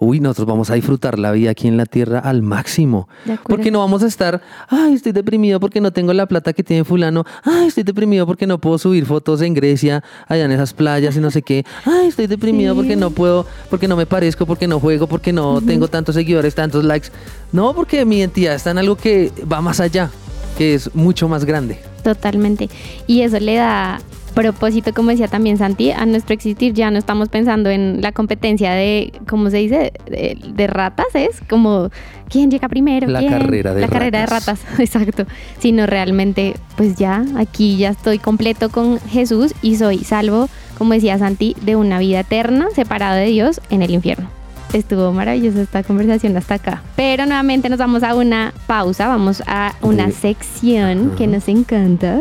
[0.00, 3.08] uy, nosotros vamos a disfrutar la vida aquí en la tierra al máximo.
[3.44, 6.84] Porque no vamos a estar, ay, estoy deprimido porque no tengo la plata que tiene
[6.84, 11.16] fulano, ay, estoy deprimido porque no puedo subir fotos en Grecia, allá en esas playas
[11.16, 12.76] y no sé qué, ay, estoy deprimido Sí.
[12.80, 16.54] porque no puedo, porque no me parezco, porque no juego, porque no tengo tantos seguidores,
[16.54, 17.08] tantos likes.
[17.52, 20.10] No, porque mi identidad está en algo que va más allá,
[20.56, 21.78] que es mucho más grande.
[22.02, 22.70] Totalmente.
[23.06, 26.72] Y eso le da propósito, como decía también Santi, a nuestro existir.
[26.72, 29.92] Ya no estamos pensando en la competencia de, ¿cómo se dice?
[30.06, 31.40] De, de ratas, ¿es?
[31.48, 31.90] Como,
[32.28, 33.06] ¿quién llega primero?
[33.08, 33.32] La ¿Quién?
[33.32, 34.62] carrera de La carrera de ratas.
[34.64, 35.26] ratas, exacto.
[35.58, 41.18] Sino realmente, pues ya, aquí ya estoy completo con Jesús y soy salvo, como decía
[41.18, 44.28] Santi, de una vida eterna, separado de Dios en el infierno.
[44.72, 46.82] Estuvo maravillosa esta conversación hasta acá.
[46.94, 52.20] Pero nuevamente nos vamos a una pausa, vamos a una sección que nos encanta.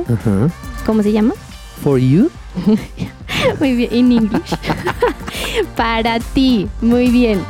[0.84, 1.36] ¿Cómo se llama?
[1.84, 2.30] For you.
[3.60, 4.56] Muy bien, en English.
[5.76, 7.44] Para ti, muy bien.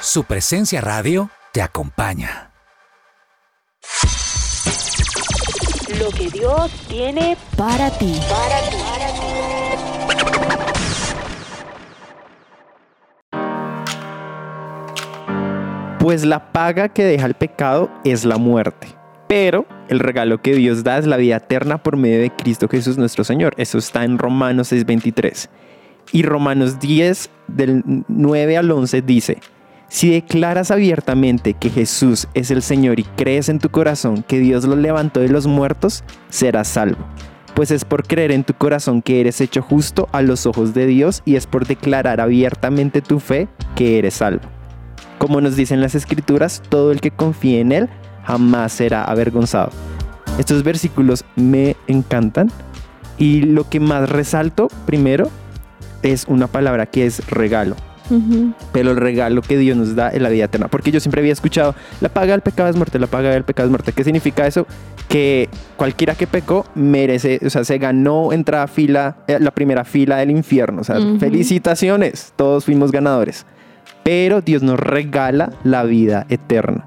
[0.00, 2.51] Su presencia radio te acompaña.
[6.02, 8.12] Lo que Dios tiene para ti.
[16.00, 18.88] Pues la paga que deja el pecado es la muerte.
[19.28, 22.98] Pero el regalo que Dios da es la vida eterna por medio de Cristo Jesús
[22.98, 23.54] nuestro Señor.
[23.56, 25.48] Eso está en Romanos 6:23.
[26.10, 29.38] Y Romanos 10 del 9 al 11 dice,
[29.92, 34.64] si declaras abiertamente que Jesús es el Señor y crees en tu corazón que Dios
[34.64, 37.04] lo levantó de los muertos, serás salvo.
[37.54, 40.86] Pues es por creer en tu corazón que eres hecho justo a los ojos de
[40.86, 44.48] Dios y es por declarar abiertamente tu fe que eres salvo.
[45.18, 47.90] Como nos dicen las escrituras, todo el que confíe en Él
[48.24, 49.72] jamás será avergonzado.
[50.38, 52.50] Estos versículos me encantan
[53.18, 55.28] y lo que más resalto primero
[56.02, 57.76] es una palabra que es regalo.
[58.72, 60.68] Pero el regalo que Dios nos da es la vida eterna.
[60.68, 63.66] Porque yo siempre había escuchado, la paga del pecado es muerte, la paga del pecado
[63.66, 63.92] es muerte.
[63.92, 64.66] ¿Qué significa eso?
[65.08, 69.84] Que cualquiera que pecó merece, o sea, se ganó entrar a fila, eh, la primera
[69.84, 70.80] fila del infierno.
[70.80, 71.18] O sea, Ujú.
[71.18, 73.46] felicitaciones, todos fuimos ganadores.
[74.04, 76.86] Pero Dios nos regala la vida eterna.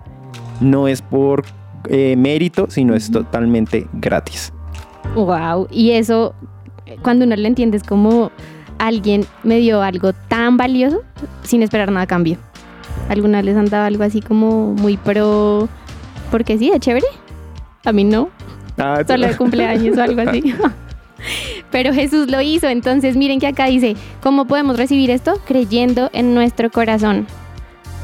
[0.60, 1.43] No es por
[1.88, 4.51] eh, mérito, sino es totalmente gratis.
[5.13, 5.67] Wow.
[5.71, 6.34] Y eso,
[7.04, 8.32] cuando uno lo entiende, es como
[8.79, 11.03] alguien me dio algo tan valioso
[11.43, 12.38] sin esperar nada a cambio.
[13.09, 15.69] ¿Alguna les han dado algo así como muy pro?
[16.31, 17.05] Porque sí, es chévere.
[17.83, 18.29] A mí no.
[18.77, 20.53] Ah, Solo de cumpleaños o algo así.
[21.71, 22.67] Pero Jesús lo hizo.
[22.67, 25.39] Entonces, miren que acá dice, ¿cómo podemos recibir esto?
[25.45, 27.27] Creyendo en nuestro corazón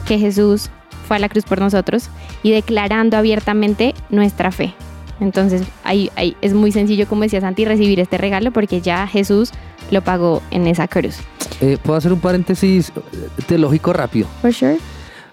[0.07, 0.69] que Jesús
[1.07, 2.10] fue a la cruz por nosotros
[2.43, 4.73] y declarando abiertamente nuestra fe.
[5.19, 9.51] Entonces, ahí, ahí es muy sencillo, como decía Santi, recibir este regalo porque ya Jesús
[9.91, 11.17] lo pagó en esa cruz.
[11.60, 14.27] Eh, Puedo hacer un paréntesis eh, teológico rápido.
[14.41, 14.80] For sure.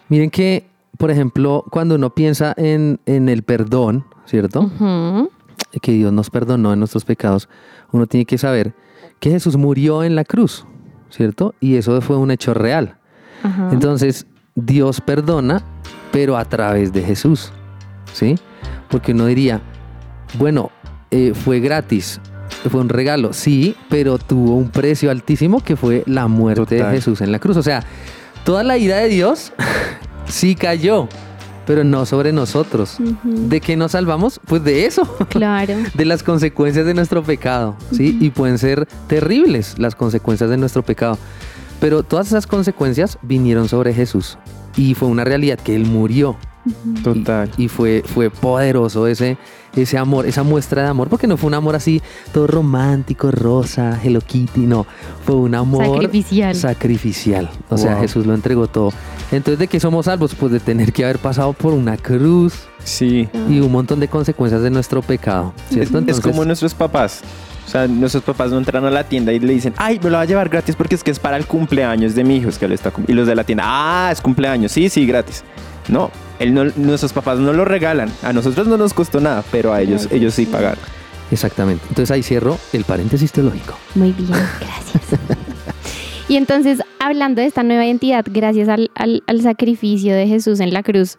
[0.09, 0.67] Miren que,
[0.99, 4.71] por ejemplo, cuando uno piensa en, en el perdón, ¿cierto?
[5.81, 7.49] Que Dios nos perdonó en nuestros pecados,
[7.93, 8.75] uno tiene que saber
[9.21, 10.67] que Jesús murió en la cruz,
[11.11, 11.55] ¿cierto?
[11.61, 12.97] Y eso fue un hecho real.
[13.71, 15.63] Entonces, Dios perdona,
[16.11, 17.53] pero a través de Jesús,
[18.13, 18.37] ¿sí?
[18.91, 19.61] Porque uno diría,
[20.39, 20.71] bueno,
[21.11, 22.21] eh, fue gratis,
[22.71, 26.91] fue un regalo, sí, pero tuvo un precio altísimo que fue la muerte Total.
[26.91, 27.57] de Jesús en la cruz.
[27.57, 27.85] O sea,
[28.45, 29.53] toda la ira de Dios
[30.29, 31.09] sí cayó,
[31.67, 32.97] pero no sobre nosotros.
[33.23, 34.41] ¿De qué nos salvamos?
[34.47, 35.03] Pues de eso.
[35.29, 35.75] Claro.
[35.95, 38.17] de las consecuencias de nuestro pecado, ¿sí?
[38.21, 41.19] Y pueden ser terribles las consecuencias de nuestro pecado.
[41.81, 44.37] Pero todas esas consecuencias vinieron sobre Jesús
[44.77, 46.37] y fue una realidad que Él murió.
[47.03, 47.51] Total.
[47.57, 49.39] Y, y fue, fue poderoso ese,
[49.75, 53.99] ese amor, esa muestra de amor, porque no fue un amor así todo romántico, rosa,
[54.03, 54.87] Hello Kitty, no,
[55.25, 56.55] fue un amor Sacrificial.
[56.55, 57.51] sacrificial.
[57.71, 57.99] O sea.
[58.01, 58.93] Jesús lo entregó todo.
[59.31, 60.35] Entonces, ¿de qué somos salvos?
[60.35, 63.29] Pues de tener que haber pasado por una cruz Sí.
[63.49, 65.99] y un montón de consecuencias de nuestro pecado, ¿cierto?
[65.99, 67.21] Es Entonces, como nuestros papás.
[67.69, 70.17] O sea, nuestros papás no entran a la tienda y le dicen, ay, me lo
[70.17, 72.49] va a llevar gratis porque es que es para el cumpleaños de mi hijo.
[72.49, 73.05] Es que él está cum-".
[73.07, 74.73] Y los de la tienda, ah, es cumpleaños.
[74.73, 75.45] Sí, sí, gratis.
[75.87, 78.11] No, él no- nuestros papás no lo regalan.
[78.23, 80.79] A nosotros no nos costó nada, pero a ellos, ellos sí pagaron.
[81.31, 81.83] Exactamente.
[81.91, 83.75] Entonces ahí cierro el paréntesis teológico.
[83.95, 85.21] Muy bien, gracias.
[86.27, 90.73] y entonces, hablando de esta nueva identidad, gracias al, al- al sacrificio de Jesús en
[90.73, 91.19] la cruz,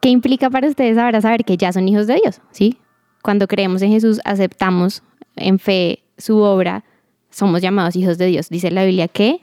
[0.00, 2.40] ¿qué implica para ustedes ahora saber que ya son hijos de Dios?
[2.50, 2.76] ¿Sí?
[3.22, 5.02] Cuando creemos en Jesús, aceptamos
[5.36, 6.84] en fe su obra,
[7.30, 8.48] somos llamados hijos de Dios.
[8.48, 9.40] Dice la Biblia que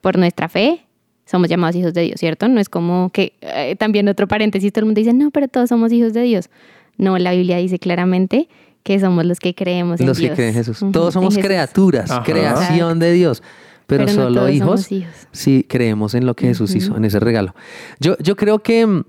[0.00, 0.84] por nuestra fe
[1.24, 2.48] somos llamados hijos de Dios, ¿cierto?
[2.48, 5.68] No es como que eh, también otro paréntesis, todo el mundo dice, no, pero todos
[5.68, 6.50] somos hijos de Dios.
[6.98, 8.48] No, la Biblia dice claramente
[8.82, 10.34] que somos los que creemos en Los que Dios.
[10.34, 10.84] creen en Jesús.
[10.92, 11.46] Todos somos Jesús.
[11.48, 12.22] criaturas, Ajá.
[12.24, 13.42] creación de Dios.
[13.86, 15.14] Pero, Pero no solo todos hijos, somos hijos.
[15.32, 17.54] sí creemos en lo que Jesús hizo, en ese regalo.
[18.00, 19.04] Yo, yo creo que mm,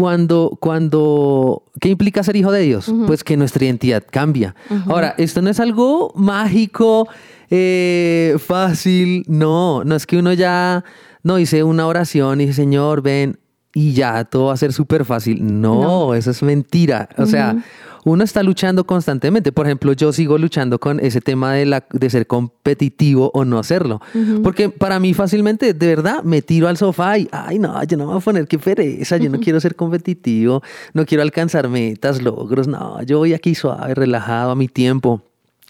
[0.00, 2.90] cuando, cuando, ¿qué implica ser hijo de Dios?
[3.06, 4.54] Pues que nuestra identidad cambia.
[4.86, 7.06] Ahora, esto no es algo mágico,
[7.50, 10.84] eh, fácil, no, no es que uno ya,
[11.22, 13.38] no hice una oración y dije, Señor, ven,
[13.74, 15.60] y ya todo va a ser súper fácil.
[15.60, 17.08] No, eso es mentira.
[17.18, 17.62] O sea,
[18.04, 19.52] uno está luchando constantemente.
[19.52, 23.58] Por ejemplo, yo sigo luchando con ese tema de, la, de ser competitivo o no
[23.58, 24.00] hacerlo.
[24.42, 28.06] Porque para mí fácilmente, de verdad, me tiro al sofá y, ay, no, yo no
[28.06, 30.62] me voy a poner qué pereza, yo no quiero ser competitivo,
[30.94, 35.22] no quiero alcanzar metas, logros, no, yo voy aquí suave, relajado a mi tiempo.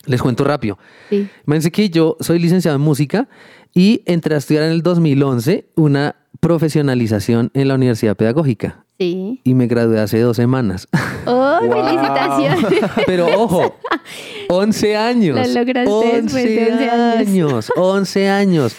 [0.06, 0.78] Les cuento rápido.
[1.10, 1.28] Sí.
[1.46, 3.28] Imagínense que yo soy licenciado en música
[3.74, 9.40] y entré a estudiar en el 2011 una profesionalización en la Universidad Pedagógica Sí.
[9.44, 10.86] y me gradué hace dos semanas.
[11.26, 11.72] ¡Oh, Wow.
[11.72, 12.66] felicitaciones!
[13.06, 13.76] Pero ojo,
[14.48, 15.36] 11 años.
[15.48, 17.16] Lo lograste después de 11 años.
[17.28, 17.72] años.
[17.76, 18.76] 11 años.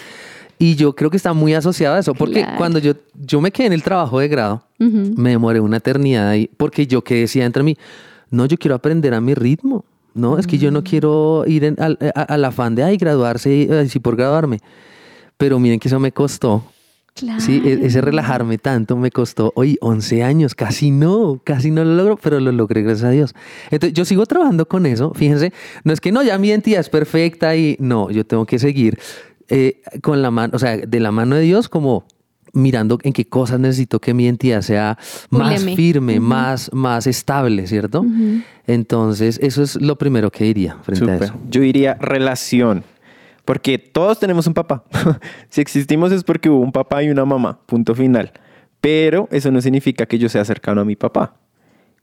[0.58, 2.56] Y yo creo que está muy asociado a eso, porque Claro.
[2.56, 6.48] cuando yo, yo me quedé en el trabajo de grado, me demoré una eternidad ahí,
[6.56, 7.76] porque yo que decía entre mí,
[8.30, 9.84] no, yo quiero aprender a mi ritmo.
[10.14, 10.74] No, es que yo Mm.
[10.74, 14.58] no quiero ir en- al, a- al afán de, ay, graduarse, ay, sí, por graduarme.
[15.36, 16.62] Pero miren que eso me costó.
[17.14, 17.40] Claro.
[17.40, 21.94] Sí, e- ese relajarme tanto me costó, hoy 11 años, casi no, casi no lo
[21.94, 23.34] logro, pero lo logré gracias a Dios.
[23.70, 25.52] Entonces, yo sigo trabajando con eso, fíjense,
[25.84, 28.98] no es que no, ya mi identidad es perfecta y no, yo tengo que seguir
[29.48, 32.06] eh, con la mano, o sea, de la mano de Dios como
[32.54, 34.98] mirando en qué cosas necesito que mi identidad sea
[35.30, 38.04] más firme, más, más estable, ¿cierto?
[38.66, 41.34] Entonces, eso es lo primero que diría frente a eso.
[41.50, 42.84] Yo diría relación.
[43.44, 44.84] Porque todos tenemos un papá.
[45.48, 47.60] si existimos es porque hubo un papá y una mamá.
[47.66, 48.32] Punto final.
[48.80, 51.34] Pero eso no significa que yo sea cercano a mi papá.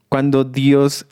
[0.08, 1.06] Cuando Dios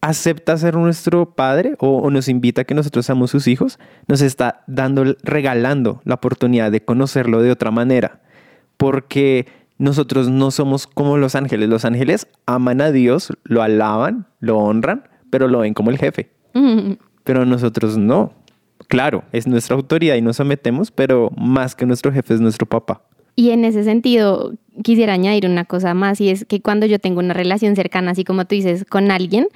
[0.00, 4.20] acepta ser nuestro padre o, o nos invita a que nosotros seamos sus hijos, nos
[4.20, 8.20] está dando, regalando la oportunidad de conocerlo de otra manera.
[8.76, 9.46] Porque
[9.78, 11.68] nosotros no somos como los ángeles.
[11.68, 16.30] Los ángeles aman a Dios, lo alaban, lo honran, pero lo ven como el jefe
[17.24, 18.32] pero nosotros no.
[18.94, 23.02] Claro, es nuestra autoridad y nos sometemos, pero más que nuestro jefe es nuestro papá.
[23.34, 24.54] Y en ese sentido,
[24.84, 28.22] quisiera añadir una cosa más, y es que cuando yo tengo una relación cercana, así
[28.22, 29.48] como tú dices, con alguien,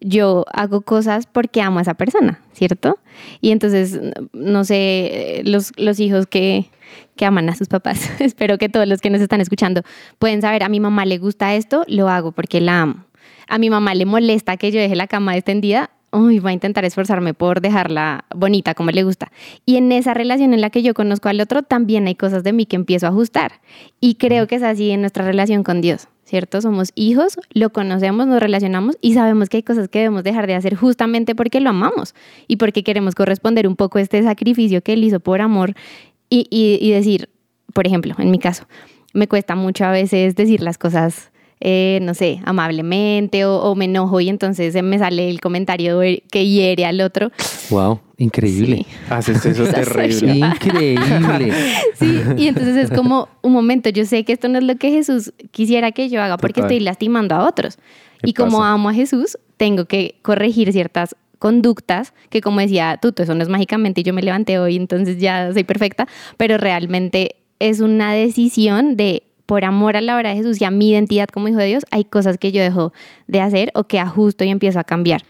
[0.00, 2.98] yo hago cosas porque amo a esa persona, ¿cierto?
[3.40, 4.00] Y entonces,
[4.32, 6.68] no sé, los, los hijos que,
[7.14, 9.82] que aman a sus papás, espero que todos los que nos están escuchando
[10.18, 13.04] pueden saber, a mi mamá le gusta esto, lo hago porque la amo.
[13.46, 16.84] A mi mamá le molesta que yo deje la cama extendida, uy, voy a intentar
[16.84, 19.32] esforzarme por dejarla bonita como le gusta.
[19.66, 22.52] Y en esa relación en la que yo conozco al otro, también hay cosas de
[22.52, 23.60] mí que empiezo a ajustar.
[24.00, 26.60] Y creo que es así en nuestra relación con Dios, ¿cierto?
[26.60, 30.54] Somos hijos, lo conocemos, nos relacionamos y sabemos que hay cosas que debemos dejar de
[30.54, 32.14] hacer justamente porque lo amamos
[32.46, 35.72] y porque queremos corresponder un poco a este sacrificio que Él hizo por amor
[36.28, 37.30] y, y- y decir,
[37.72, 38.66] por ejemplo, en mi caso,
[39.14, 41.31] me cuesta mucho a veces decir las cosas
[41.64, 46.46] eh, no sé, amablemente o, o me enojo y entonces me sale el comentario que
[46.48, 47.30] hiere al otro.
[47.70, 48.78] Wow, increíble.
[48.78, 48.86] Sí.
[49.10, 50.34] Haces eso terrible.
[50.34, 51.52] Increíble.
[51.94, 54.90] Sí, y entonces es como un momento, yo sé que esto no es lo que
[54.90, 56.72] Jesús quisiera que yo haga porque Total.
[56.72, 57.76] estoy lastimando a otros.
[58.20, 58.72] ¿Qué Y como pasa?
[58.72, 63.48] amo a Jesús, tengo que corregir ciertas conductas que como decía Tuto, eso no es
[63.48, 68.96] mágicamente y yo me levanté hoy, entonces ya soy perfecta, pero realmente es una decisión
[68.96, 69.22] de
[69.52, 71.84] por amor a la obra de Jesús y a mi identidad como hijo de Dios,
[71.90, 72.94] hay cosas que yo dejo
[73.26, 75.24] de hacer o que ajusto y empiezo a cambiar.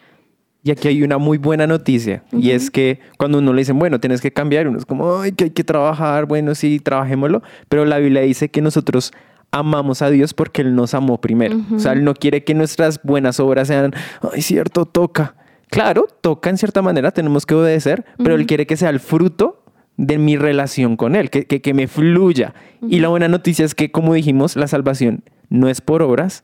[0.62, 3.98] Y aquí hay una muy buena noticia, y es que cuando uno le dicen, bueno,
[3.98, 7.84] tienes que cambiar, uno es como, ay, que hay que trabajar, bueno, sí, trabajémoslo, pero
[7.84, 9.10] la Biblia dice que nosotros
[9.50, 11.58] amamos a Dios porque Él nos amó primero.
[11.74, 13.92] O sea, Él no quiere que nuestras buenas obras sean,
[14.32, 15.34] ay, cierto, toca.
[15.68, 19.61] Claro, toca en cierta manera, tenemos que obedecer, pero Él quiere que sea el fruto
[20.02, 22.54] de mi relación con Él, que, que, que me fluya.
[22.88, 26.42] Y la buena noticia es que, como dijimos, la salvación no es por obras,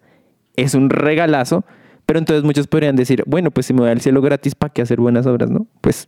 [0.54, 1.64] es un regalazo,
[2.06, 4.82] pero entonces muchos podrían decir, bueno, pues si me voy al cielo gratis, ¿para qué
[4.82, 5.66] hacer buenas obras, no?
[5.80, 6.06] Pues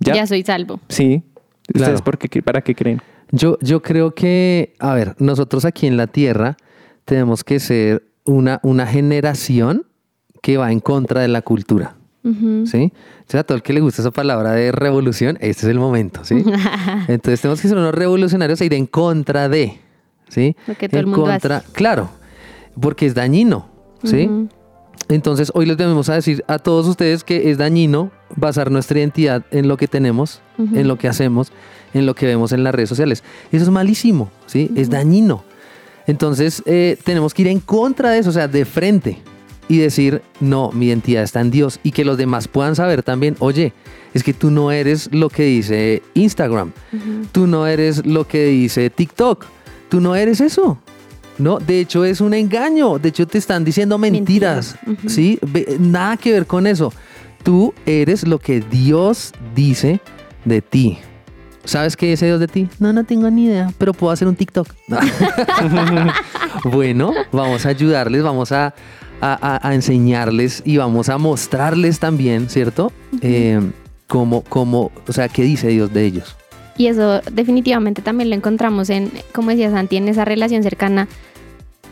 [0.00, 0.14] ya.
[0.14, 0.80] Ya, soy salvo.
[0.88, 1.22] Sí.
[1.68, 2.04] ¿Ustedes Claro.
[2.04, 3.00] por qué, para qué creen?
[3.30, 6.56] Yo, yo creo que, a ver, nosotros aquí en la Tierra
[7.04, 9.86] tenemos que ser una, una generación
[10.42, 11.94] que va en contra de la cultura.
[12.22, 12.92] ¿Sí?
[13.20, 16.24] Entonces, a todo el que le gusta esa palabra de revolución, este es el momento,
[16.24, 16.44] ¿sí?
[17.08, 19.80] Entonces, tenemos que ser unos revolucionarios e ir en contra de,
[20.28, 20.54] ¿sí?
[20.66, 22.10] Lo que todo en el mundo contra, Claro,
[22.78, 23.68] porque es dañino,
[24.04, 24.28] ¿sí?
[25.08, 29.44] Entonces, hoy les debemos a decir a todos ustedes que es dañino basar nuestra identidad
[29.50, 31.52] en lo que tenemos, en lo que hacemos,
[31.94, 33.24] en lo que vemos en las redes sociales.
[33.50, 34.70] Eso es malísimo, ¿sí?
[34.76, 35.42] Es dañino.
[36.06, 39.22] Entonces, eh, tenemos que ir en contra de eso, o sea, de frente
[39.70, 43.36] y decir, no, mi identidad está en Dios y que los demás puedan saber también,
[43.38, 43.72] oye,
[44.12, 46.72] es que tú no eres lo que dice Instagram,
[47.32, 49.46] tú no eres lo que dice TikTok,
[49.88, 50.78] tú no eres eso.
[51.38, 54.76] No, de hecho es un engaño, de hecho te están diciendo mentiras.
[55.06, 55.38] ¿sí?
[55.40, 56.92] Ve- Nada que ver con eso.
[57.42, 60.00] Tú eres lo que Dios dice
[60.44, 60.98] de ti.
[61.64, 62.68] ¿Sabes qué dice Dios de ti?
[62.78, 64.68] No, no tengo ni idea, pero puedo hacer un TikTok.
[66.64, 68.74] bueno, vamos a ayudarles, vamos a,
[69.20, 72.92] a- a- a enseñarles y vamos a mostrarles también, ¿cierto?
[73.22, 73.60] Eh,
[74.06, 76.36] cómo, cómo, o sea, qué dice Dios de ellos.
[76.76, 81.08] Y eso definitivamente también lo encontramos en, como decía Santi, en esa relación cercana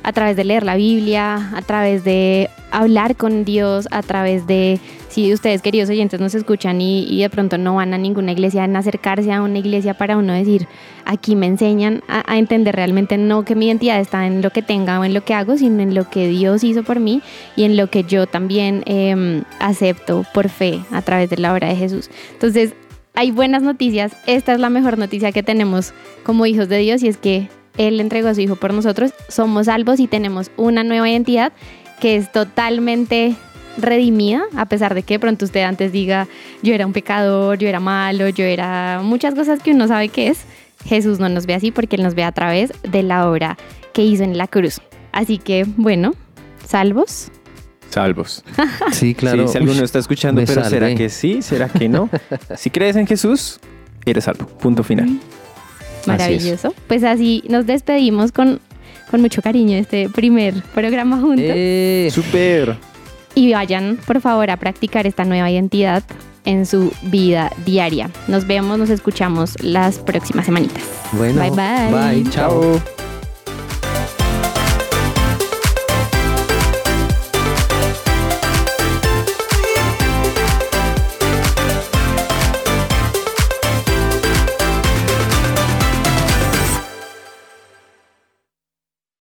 [0.03, 4.79] a través de leer la Biblia, a través de hablar con Dios, a través de,
[5.09, 8.65] si ustedes queridos oyentes nos escuchan y, y de pronto no van a ninguna iglesia,
[8.65, 10.67] en acercarse a una iglesia para uno decir,
[11.09, 15.01] aquí me enseñan a, entender realmente no que mi identidad está en lo que tenga
[15.01, 17.23] o en lo que hago, sino en lo que Dios hizo por mí
[17.57, 21.69] y en lo que yo también em, acepto por fe a través de la obra
[21.69, 22.11] de Jesús.
[22.35, 22.75] Entonces,
[23.15, 24.13] hay buenas noticias.
[24.27, 28.01] Esta es la mejor noticia que tenemos como hijos de Dios y es que Él
[28.01, 29.13] entregó a su Hijo por nosotros.
[29.29, 31.53] Somos salvos y tenemos una nueva identidad
[32.01, 33.35] que es totalmente
[33.79, 36.27] redimida, a pesar de que de pronto usted antes diga,
[36.63, 40.29] yo era un pecador, yo era malo, yo era muchas cosas que uno sabe que
[40.29, 40.45] es.
[40.85, 43.57] Jesús no nos ve así porque Él nos ve a través de la obra
[43.93, 44.81] que hizo en la cruz.
[45.13, 46.15] Así que, bueno,
[46.67, 47.31] salvos.
[47.91, 48.45] Salvos.
[48.93, 49.47] Sí, claro.
[49.47, 50.65] Sí, si alguno está escuchando, pero.
[50.65, 51.43] ¿será que sí?
[51.43, 52.09] ¿Será que no?
[52.57, 53.61] si crees en Jesús,
[54.05, 54.47] eres salvo.
[54.47, 55.19] Punto final.
[56.13, 56.75] Maravilloso.
[56.87, 58.61] Pues así nos despedimos con,
[59.11, 61.45] con mucho cariño de este primer programa juntos.
[61.47, 62.77] Eh, Súper.
[63.35, 66.03] y vayan por favor a practicar esta nueva identidad
[66.45, 68.11] en su vida diaria.
[68.27, 70.83] Nos vemos, nos escuchamos las próximas semanitas.
[71.13, 72.23] bueno, Bye, bye.
[72.23, 72.79] Bye, chao.
[72.79, 72.98] Chao.